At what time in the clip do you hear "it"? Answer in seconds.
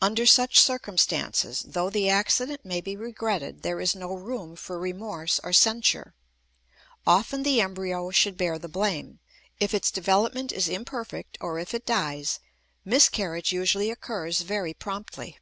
11.74-11.84